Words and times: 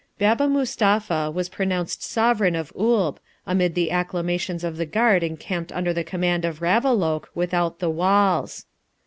Baba 0.17 0.47
Mustapha, 0.47 1.29
was 1.29 1.47
pronounced 1.47 2.01
Sovereign 2.01 2.55
of 2.55 2.73
Oolb, 2.75 3.19
amid 3.45 3.75
the 3.75 3.91
acclamations 3.91 4.63
of 4.63 4.77
the 4.77 4.87
guard 4.87 5.21
encamped 5.21 5.71
under 5.71 5.93
the 5.93 6.03
command 6.03 6.43
of 6.43 6.59
Ravaloke, 6.59 7.29
without 7.35 7.77
the 7.77 7.89
walls. 7.91 8.65